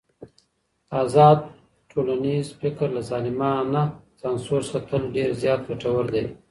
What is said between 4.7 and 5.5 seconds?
څخه تل ډېر